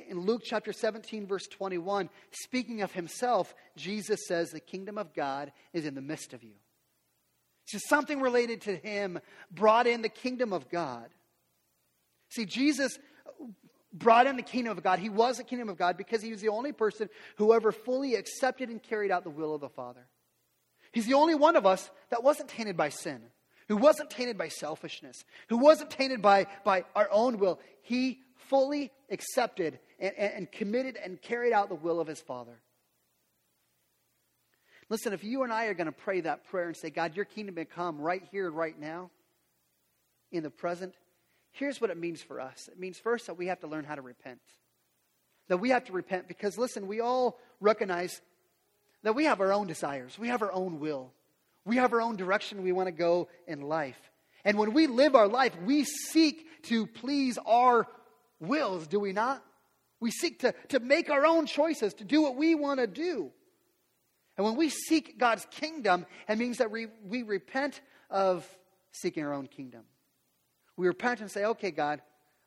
[0.08, 5.52] in Luke chapter 17, verse 21, speaking of himself, Jesus says, The kingdom of God
[5.72, 6.54] is in the midst of you.
[7.66, 11.10] So something related to him brought in the kingdom of God.
[12.32, 12.98] See, Jesus
[13.92, 14.98] brought in the kingdom of God.
[14.98, 18.14] He was the kingdom of God because he was the only person who ever fully
[18.14, 20.06] accepted and carried out the will of the Father.
[20.92, 23.20] He's the only one of us that wasn't tainted by sin,
[23.68, 27.60] who wasn't tainted by selfishness, who wasn't tainted by, by our own will.
[27.82, 32.60] He fully accepted and, and, and committed and carried out the will of his Father.
[34.88, 37.24] Listen, if you and I are going to pray that prayer and say, God, your
[37.26, 39.10] kingdom may come right here, right now,
[40.30, 40.94] in the present,
[41.52, 42.68] here's what it means for us.
[42.70, 44.40] It means first that we have to learn how to repent.
[45.48, 48.20] That we have to repent because, listen, we all recognize
[49.02, 51.12] that we have our own desires, we have our own will,
[51.64, 53.98] we have our own direction we want to go in life.
[54.44, 57.86] And when we live our life, we seek to please our
[58.40, 59.42] wills, do we not?
[60.00, 63.30] We seek to, to make our own choices, to do what we want to do.
[64.36, 68.46] And when we seek God's kingdom, it means that we, we repent of
[68.90, 69.82] seeking our own kingdom.
[70.76, 72.00] We repent and say, okay, God,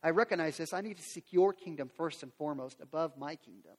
[0.04, 0.74] I recognize this.
[0.74, 3.74] I need to seek your kingdom first and foremost above my kingdom.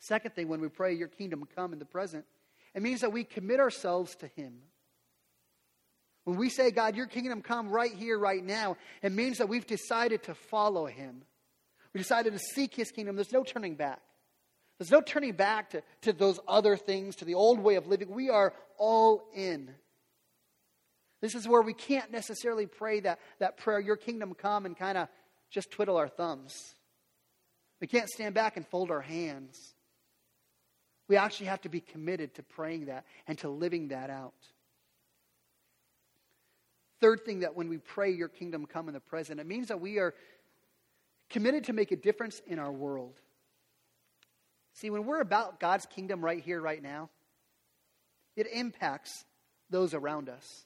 [0.00, 2.24] Second thing, when we pray, Your kingdom come in the present,
[2.74, 4.54] it means that we commit ourselves to Him.
[6.24, 9.66] When we say, God, your kingdom come right here, right now, it means that we've
[9.66, 11.22] decided to follow Him.
[11.92, 13.16] We decided to seek His kingdom.
[13.16, 14.00] There's no turning back.
[14.78, 18.10] There's no turning back to, to those other things, to the old way of living.
[18.10, 19.74] We are all in.
[21.20, 24.96] This is where we can't necessarily pray that, that prayer, Your kingdom come, and kind
[24.96, 25.08] of
[25.50, 26.74] just twiddle our thumbs.
[27.80, 29.74] We can't stand back and fold our hands.
[31.08, 34.34] We actually have to be committed to praying that and to living that out.
[37.00, 39.80] Third thing that when we pray, Your kingdom come in the present, it means that
[39.80, 40.14] we are
[41.28, 43.20] committed to make a difference in our world.
[44.74, 47.10] See, when we're about God's kingdom right here, right now,
[48.36, 49.24] it impacts
[49.68, 50.64] those around us.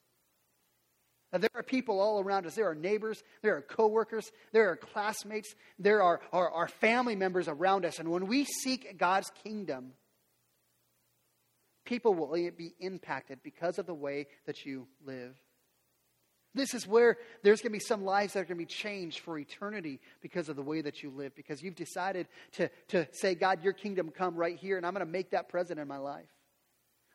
[1.40, 2.54] There are people all around us.
[2.54, 7.48] There are neighbors, there are coworkers, there are classmates, there are our, our family members
[7.48, 7.98] around us.
[7.98, 9.92] And when we seek God's kingdom,
[11.84, 15.34] people will be impacted because of the way that you live.
[16.54, 19.18] This is where there's going to be some lives that are going to be changed
[19.20, 23.34] for eternity because of the way that you live, because you've decided to, to say,
[23.34, 25.98] God, your kingdom come right here, and I'm going to make that present in my
[25.98, 26.28] life.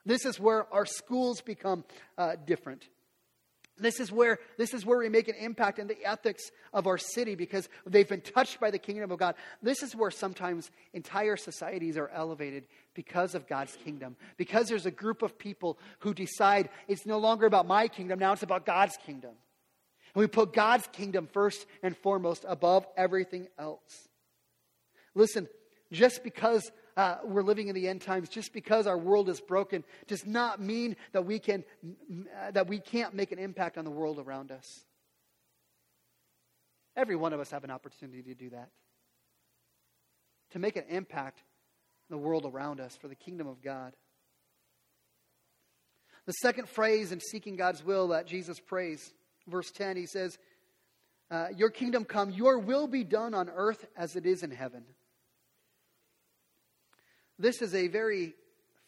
[0.05, 1.85] This is where our schools become
[2.17, 2.83] uh, different.
[3.79, 6.97] This is where this is where we make an impact in the ethics of our
[6.97, 9.35] city because they've been touched by the kingdom of God.
[9.61, 14.15] This is where sometimes entire societies are elevated because of God's kingdom.
[14.37, 18.33] Because there's a group of people who decide it's no longer about my kingdom, now
[18.33, 19.31] it's about God's kingdom.
[20.13, 24.07] And we put God's kingdom first and foremost above everything else.
[25.15, 25.47] Listen,
[25.91, 29.85] just because uh, we're living in the end times, just because our world is broken,
[30.07, 31.63] does not mean that we, can,
[32.37, 34.83] uh, that we can't make an impact on the world around us.
[36.97, 38.71] Every one of us have an opportunity to do that.
[40.51, 41.41] To make an impact
[42.09, 43.93] the world around us for the kingdom of God.
[46.25, 49.13] The second phrase in seeking God's will that Jesus prays,
[49.47, 50.37] verse 10, he says,
[51.31, 54.83] uh, Your kingdom come, your will be done on earth as it is in heaven.
[57.39, 58.35] This is a very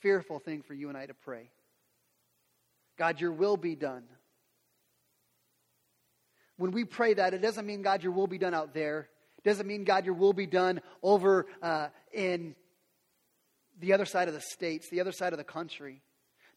[0.02, 1.50] fearful thing for you and I to pray.
[2.98, 4.04] God, your will be done.
[6.58, 9.08] When we pray that, it doesn't mean, God, your will be done out there.
[9.38, 12.56] It doesn't mean, God, your will be done over uh, in
[13.80, 16.02] the other side of the states, the other side of the country.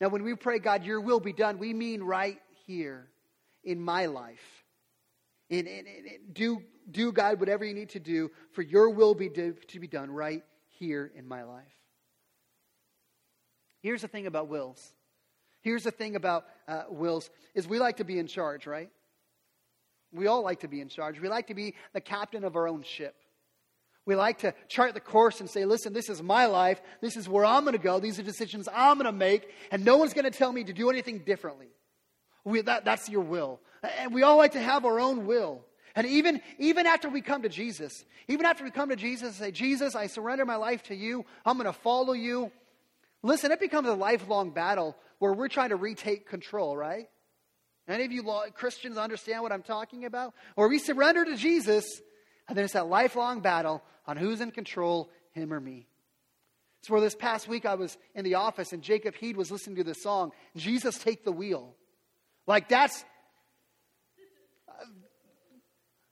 [0.00, 3.08] Now, when we pray, God, your will be done, we mean right here
[3.62, 4.64] in my life.
[5.48, 9.28] In, in, in, do, do, God, whatever you need to do for your will be
[9.28, 10.42] do, to be done right
[10.78, 11.64] here in my life.
[13.84, 14.94] Here's the thing about wills.
[15.60, 18.88] Here's the thing about uh, wills is we like to be in charge, right?
[20.10, 21.20] We all like to be in charge.
[21.20, 23.14] We like to be the captain of our own ship.
[24.06, 26.80] We like to chart the course and say, listen, this is my life.
[27.02, 28.00] This is where I'm going to go.
[28.00, 29.50] These are decisions I'm going to make.
[29.70, 31.68] And no one's going to tell me to do anything differently.
[32.42, 33.60] We, that, that's your will.
[33.98, 35.62] And we all like to have our own will.
[35.94, 39.34] And even, even after we come to Jesus, even after we come to Jesus and
[39.34, 41.26] say, Jesus, I surrender my life to you.
[41.44, 42.50] I'm going to follow you.
[43.24, 47.08] Listen, it becomes a lifelong battle where we're trying to retake control, right?
[47.88, 48.22] Any of you
[48.54, 50.34] Christians understand what I'm talking about?
[50.56, 51.86] Or we surrender to Jesus,
[52.46, 55.86] and then it's that lifelong battle on who's in control, him or me.
[56.82, 59.76] So, for this past week, I was in the office, and Jacob Heed was listening
[59.76, 61.74] to the song, Jesus Take the Wheel.
[62.46, 63.06] Like, that's.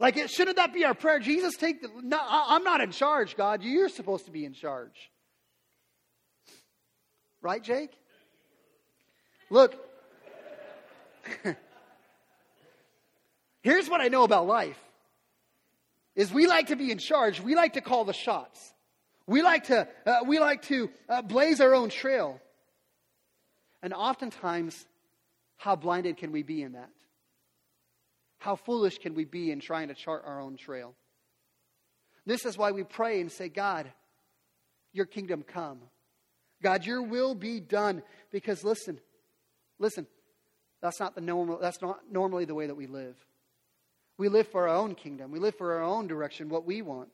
[0.00, 1.18] Like, it, shouldn't that be our prayer?
[1.18, 1.90] Jesus, take the.
[2.02, 3.62] No, I'm not in charge, God.
[3.62, 5.11] You're supposed to be in charge.
[7.42, 7.90] Right, Jake?
[9.50, 9.74] Look,
[13.62, 14.78] here's what I know about life
[16.14, 17.40] is we like to be in charge.
[17.40, 18.72] We like to call the shots.
[19.26, 22.40] We like to, uh, we like to uh, blaze our own trail.
[23.82, 24.86] And oftentimes,
[25.56, 26.90] how blinded can we be in that?
[28.38, 30.94] How foolish can we be in trying to chart our own trail?
[32.24, 33.90] This is why we pray and say, God,
[34.92, 35.80] your kingdom come.
[36.62, 38.02] God, your will be done.
[38.30, 38.98] Because listen,
[39.78, 40.06] listen,
[40.80, 43.16] that's not the normal, that's not normally the way that we live.
[44.18, 45.32] We live for our own kingdom.
[45.32, 47.12] We live for our own direction, what we want.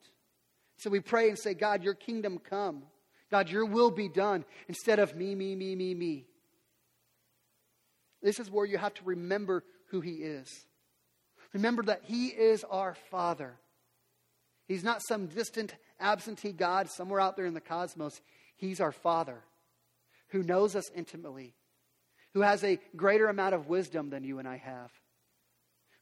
[0.77, 2.85] So we pray and say, God, your kingdom come.
[3.31, 6.27] God, your will be done instead of me, me, me, me, me.
[8.23, 10.67] This is where you have to remember who he is.
[11.53, 13.57] Remember that he is our Father.
[14.67, 18.21] He's not some distant, absentee God somewhere out there in the cosmos.
[18.59, 19.43] He's our Father
[20.29, 21.55] who knows us intimately,
[22.35, 24.91] who has a greater amount of wisdom than you and I have,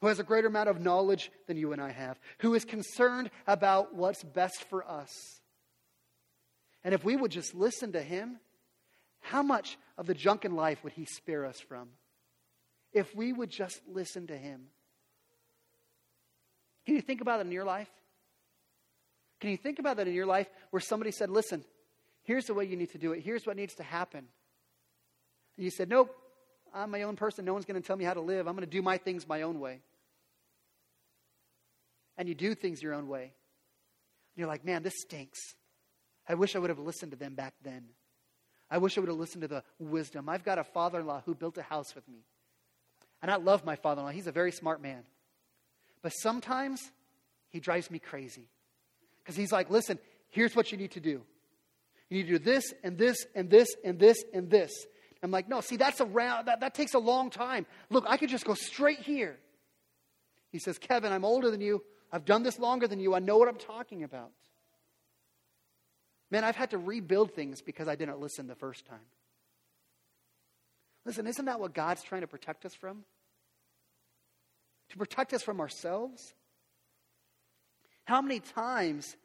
[0.00, 3.30] who has a greater amount of knowledge than you and I have, who is concerned
[3.46, 5.10] about what's best for us.
[6.84, 8.38] And if we would just listen to him,
[9.20, 11.88] how much of the junk in life would he spare us from?
[12.92, 14.68] If we would just listen to him.
[16.84, 17.90] Can you think about it in your life?
[19.40, 21.64] Can you think about that in your life where somebody said, Listen,
[22.26, 24.26] here's the way you need to do it, here's what needs to happen?
[25.56, 26.14] And you said, Nope,
[26.74, 27.44] I'm my own person.
[27.44, 28.46] No one's going to tell me how to live.
[28.46, 29.80] I'm going to do my things my own way.
[32.18, 33.22] And you do things your own way.
[33.22, 33.30] And
[34.36, 35.38] you're like, Man, this stinks.
[36.28, 37.84] I wish I would have listened to them back then.
[38.68, 40.28] I wish I would have listened to the wisdom.
[40.28, 42.24] I've got a father in law who built a house with me.
[43.22, 44.12] And I love my father in law.
[44.12, 45.04] He's a very smart man.
[46.02, 46.90] But sometimes
[47.50, 48.48] he drives me crazy.
[49.22, 50.00] Because he's like, listen,
[50.30, 51.22] here's what you need to do.
[52.08, 54.72] You need to do this and this and this and this and this.
[55.22, 57.66] I'm like, no, see, that's a round, that, that takes a long time.
[57.90, 59.38] Look, I could just go straight here.
[60.52, 61.82] He says, Kevin, I'm older than you.
[62.12, 63.14] I've done this longer than you.
[63.14, 64.30] I know what I'm talking about.
[66.30, 68.98] Man, I've had to rebuild things because I didn't listen the first time.
[71.04, 73.04] Listen, isn't that what God's trying to protect us from?
[74.90, 76.34] To protect us from ourselves?
[78.04, 79.16] How many times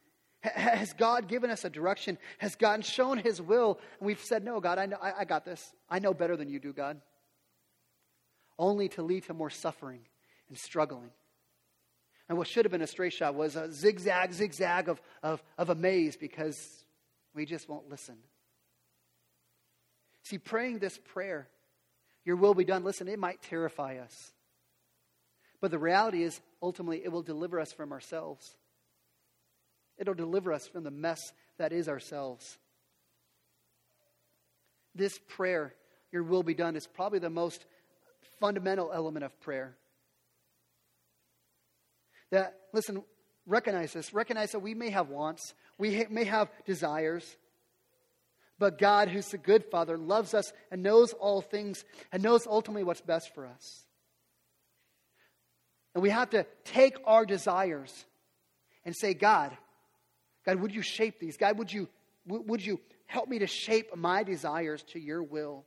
[0.41, 2.17] has God given us a direction?
[2.39, 3.79] Has God shown His will?
[3.99, 5.73] And we've said, No, God, I, know, I, I got this.
[5.89, 6.99] I know better than you do, God.
[8.57, 10.01] Only to lead to more suffering
[10.49, 11.11] and struggling.
[12.27, 15.69] And what should have been a straight shot was a zigzag, zigzag of, of, of
[15.69, 16.85] a maze because
[17.35, 18.17] we just won't listen.
[20.23, 21.47] See, praying this prayer,
[22.23, 24.31] your will be done, listen, it might terrify us.
[25.59, 28.55] But the reality is, ultimately, it will deliver us from ourselves.
[30.01, 31.19] It'll deliver us from the mess
[31.59, 32.57] that is ourselves.
[34.95, 35.75] This prayer,
[36.11, 37.63] your will be done, is probably the most
[38.39, 39.75] fundamental element of prayer.
[42.31, 43.03] That, listen,
[43.45, 44.11] recognize this.
[44.11, 47.37] Recognize that we may have wants, we may have desires.
[48.57, 52.83] But God, who's the good Father, loves us and knows all things and knows ultimately
[52.83, 53.85] what's best for us.
[55.93, 58.05] And we have to take our desires
[58.83, 59.55] and say, God,
[60.45, 61.37] God, would you shape these?
[61.37, 61.87] God, would you,
[62.25, 65.65] would you help me to shape my desires to your will?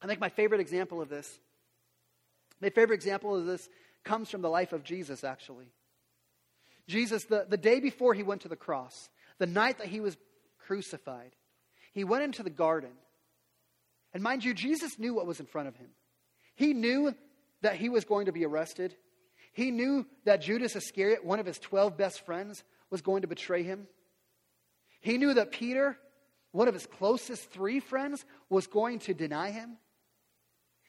[0.00, 1.38] I think my favorite example of this,
[2.60, 3.68] my favorite example of this
[4.04, 5.66] comes from the life of Jesus, actually.
[6.88, 10.16] Jesus, the, the day before he went to the cross, the night that he was
[10.58, 11.32] crucified,
[11.92, 12.90] he went into the garden.
[14.12, 15.88] And mind you, Jesus knew what was in front of him.
[16.56, 17.14] He knew
[17.62, 18.94] that he was going to be arrested.
[19.52, 23.62] He knew that Judas Iscariot, one of his 12 best friends, was going to betray
[23.62, 23.86] him.
[25.00, 25.98] He knew that Peter,
[26.52, 29.76] one of his closest three friends, was going to deny him.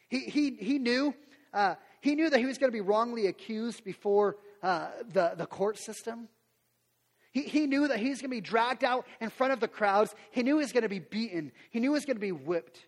[0.07, 1.13] He, he, he, knew,
[1.53, 5.45] uh, he knew that he was going to be wrongly accused before uh, the, the
[5.45, 6.29] court system.
[7.31, 9.67] He, he knew that he was going to be dragged out in front of the
[9.67, 10.13] crowds.
[10.31, 11.51] He knew he was going to be beaten.
[11.71, 12.85] He knew he was going to be whipped.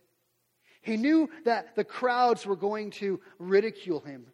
[0.83, 4.27] He knew that the crowds were going to ridicule him.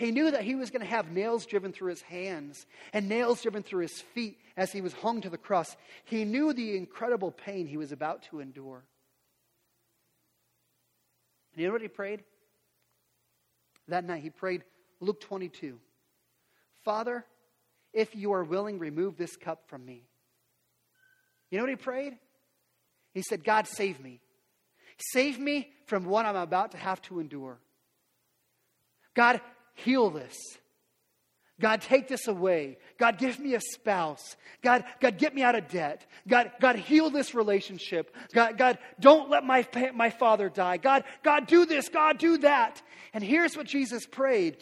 [0.00, 3.42] He knew that he was going to have nails driven through his hands and nails
[3.42, 5.76] driven through his feet as he was hung to the cross.
[6.06, 8.82] He knew the incredible pain he was about to endure.
[11.52, 12.24] And you know what he prayed?
[13.88, 14.64] That night he prayed
[15.00, 15.78] Luke 22
[16.82, 17.26] Father,
[17.92, 20.06] if you are willing, remove this cup from me.
[21.50, 22.16] You know what he prayed?
[23.12, 24.22] He said, God, save me.
[25.12, 27.58] Save me from what I'm about to have to endure.
[29.14, 29.42] God,
[29.84, 30.36] heal this.
[31.60, 32.78] God, take this away.
[32.98, 34.36] God, give me a spouse.
[34.62, 36.06] God, God, get me out of debt.
[36.26, 38.16] God, God, heal this relationship.
[38.32, 40.78] God, God, don't let my, my father die.
[40.78, 41.90] God, God, do this.
[41.90, 42.80] God, do that.
[43.12, 44.56] And here's what Jesus prayed.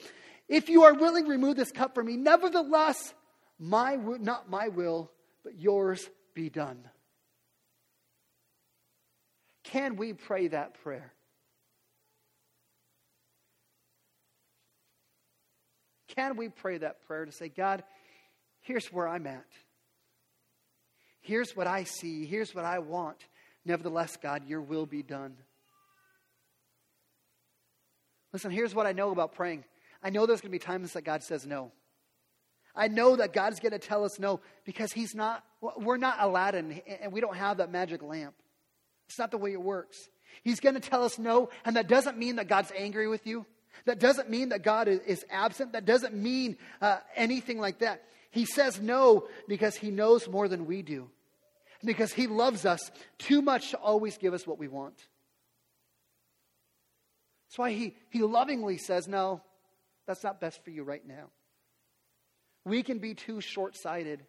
[0.49, 2.17] If you are willing, remove this cup from me.
[2.17, 3.15] Nevertheless,
[3.61, 5.11] my, not my will,
[5.45, 6.83] but yours be done.
[9.63, 11.13] Can we pray that prayer?
[16.19, 17.85] Can we pray that prayer to say, God,
[18.63, 19.47] here's where I'm at.
[21.21, 22.27] Here's what I see.
[22.27, 23.19] Here's what I want.
[23.65, 25.37] Nevertheless, God, your will be done.
[28.33, 29.63] Listen, here's what I know about praying.
[30.03, 31.71] I know there's going to be times that God says no.
[32.75, 36.81] I know that God's going to tell us no because He's not, we're not Aladdin
[37.01, 38.35] and we don't have that magic lamp.
[39.09, 39.97] It's not the way it works.
[40.43, 43.47] He's going to tell us no, and that doesn't mean that God's angry with you.
[43.85, 45.73] That doesn't mean that God is, absent.
[45.73, 48.03] That doesn't mean uh, anything like that.
[48.31, 51.11] He says no because he knows more than we do,
[51.85, 54.97] because he loves us too much to always give us what we want.
[57.49, 59.41] That's why he, he lovingly says, No,
[60.07, 61.31] that's not best for you right now.
[62.65, 64.25] We can be too short sighted.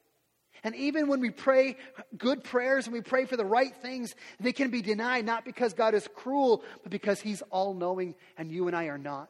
[0.64, 1.78] And even when we pray
[2.18, 5.74] good prayers and we pray for the right things, they can be denied not because
[5.74, 9.30] God is cruel, but because He's all knowing and you and I are not.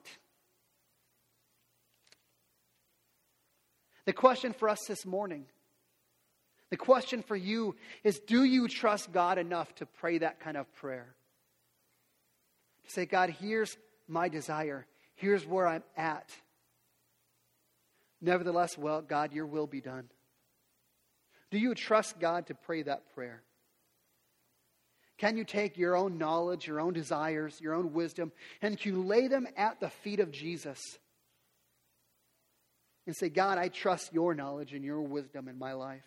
[4.06, 5.46] The question for us this morning,
[6.72, 10.74] the question for you is do you trust God enough to pray that kind of
[10.76, 11.14] prayer?
[12.86, 16.28] To say, God, here's my desire, here's where I'm at.
[18.20, 20.10] Nevertheless, well, God, your will be done.
[21.52, 23.42] Do you trust God to pray that prayer?
[25.18, 28.32] Can you take your own knowledge, your own desires, your own wisdom,
[28.62, 30.80] and you lay them at the feet of Jesus?
[33.06, 36.04] And say, God, I trust your knowledge and your wisdom in my life.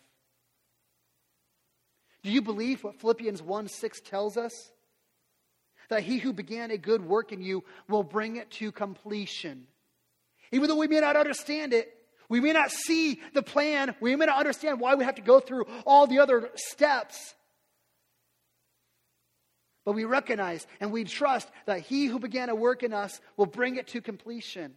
[2.23, 4.71] Do you believe what Philippians 1 6 tells us?
[5.89, 9.67] That he who began a good work in you will bring it to completion.
[10.51, 11.93] Even though we may not understand it,
[12.29, 13.95] we may not see the plan.
[13.99, 17.35] We may not understand why we have to go through all the other steps.
[19.85, 23.45] But we recognize and we trust that he who began a work in us will
[23.45, 24.75] bring it to completion.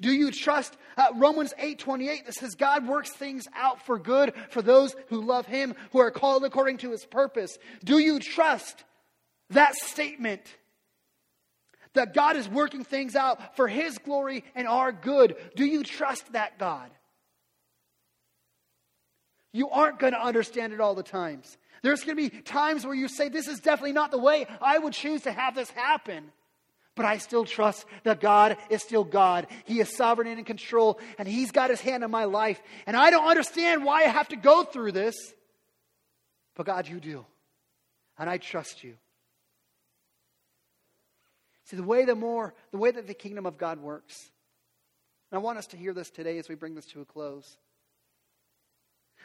[0.00, 4.62] Do you trust uh, Romans 8:28 that says God works things out for good for
[4.62, 7.58] those who love him who are called according to his purpose?
[7.84, 8.84] Do you trust
[9.50, 10.42] that statement?
[11.98, 15.36] That God is working things out for His glory and our good.
[15.54, 16.90] Do you trust that God?
[19.52, 21.56] You aren't going to understand it all the times.
[21.82, 24.78] There's going to be times where you say, This is definitely not the way I
[24.78, 26.32] would choose to have this happen.
[26.94, 29.46] But I still trust that God is still God.
[29.64, 32.60] He is sovereign and in control, and He's got His hand on my life.
[32.86, 35.14] And I don't understand why I have to go through this.
[36.56, 37.24] But God, you do.
[38.18, 38.94] And I trust you.
[41.68, 44.30] See, the way the more, the way that the kingdom of God works,
[45.30, 47.58] and I want us to hear this today as we bring this to a close.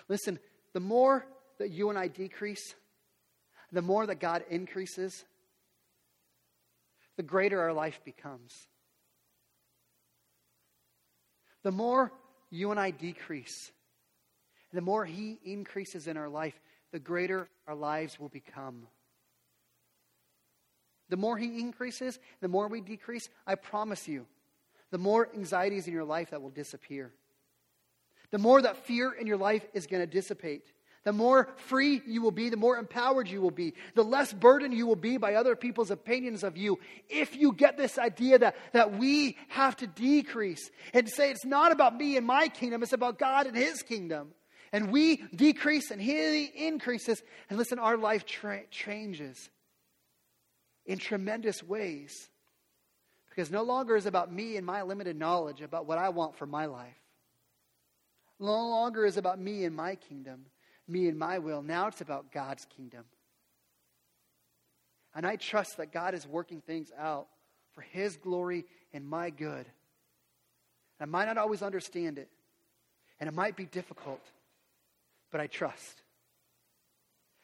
[0.09, 0.37] Listen,
[0.73, 1.25] the more
[1.59, 2.75] that you and I decrease,
[3.71, 5.23] the more that God increases,
[7.15, 8.67] the greater our life becomes.
[11.63, 12.11] The more
[12.49, 13.71] you and I decrease,
[14.73, 16.59] the more He increases in our life,
[16.91, 18.87] the greater our lives will become.
[21.09, 24.25] The more He increases, the more we decrease, I promise you,
[24.91, 27.11] the more anxieties in your life that will disappear.
[28.31, 30.71] The more that fear in your life is going to dissipate.
[31.03, 34.73] The more free you will be, the more empowered you will be, the less burdened
[34.73, 36.79] you will be by other people's opinions of you.
[37.09, 41.71] If you get this idea that, that we have to decrease and say it's not
[41.71, 44.29] about me and my kingdom, it's about God and His kingdom.
[44.71, 47.21] And we decrease and He increases.
[47.49, 49.49] And listen, our life tra- changes
[50.85, 52.29] in tremendous ways.
[53.29, 56.45] Because no longer is about me and my limited knowledge about what I want for
[56.45, 56.93] my life.
[58.39, 60.45] No longer is about me and my kingdom,
[60.87, 61.61] me and my will.
[61.61, 63.05] Now it's about God's kingdom.
[65.15, 67.27] And I trust that God is working things out
[67.71, 69.65] for His glory and my good.
[70.99, 72.29] I might not always understand it,
[73.19, 74.21] and it might be difficult,
[75.31, 76.01] but I trust.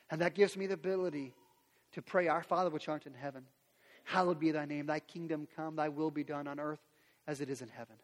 [0.09, 1.33] And that gives me the ability
[1.99, 3.43] to pray, Our Father which art in heaven,
[4.05, 6.79] hallowed be thy name, thy kingdom come, thy will be done on earth
[7.27, 7.95] as it is in heaven.